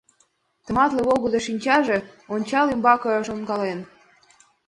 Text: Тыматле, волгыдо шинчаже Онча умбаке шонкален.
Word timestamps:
Тыматле, 0.65 1.01
волгыдо 1.07 1.39
шинчаже 1.47 1.97
Онча 2.33 2.61
умбаке 2.71 3.11
шонкален. 3.27 3.79